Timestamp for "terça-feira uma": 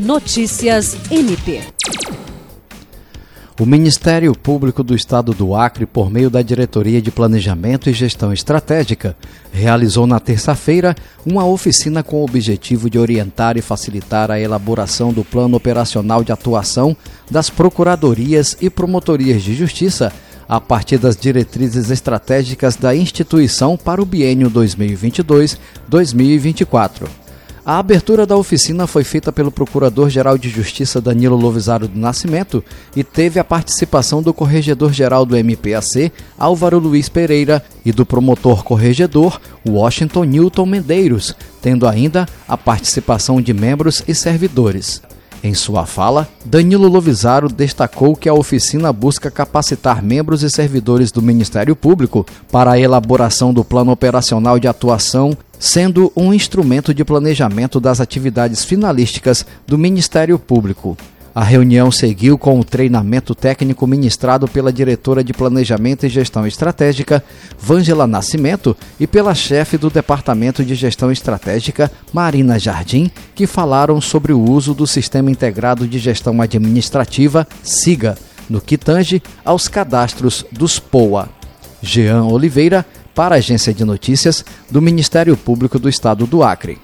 10.18-11.44